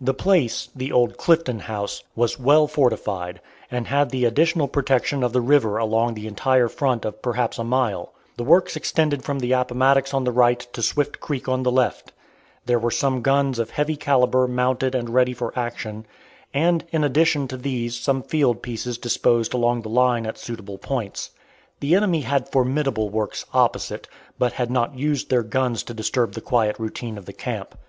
[0.00, 5.32] The place the old "Clifton House" was well fortified, and had the additional protection of
[5.32, 8.14] the river along the entire front of perhaps a mile.
[8.36, 12.12] The works extended from the Appomattox on the right to Swift Creek on the left.
[12.66, 16.06] There were some guns of heavy calibre mounted and ready for action,
[16.54, 21.32] and in addition to these some field pieces disposed along the line at suitable points.
[21.80, 24.06] The enemy had formidable works opposite,
[24.38, 27.76] but had not used their guns to disturb the quiet routine of the camp.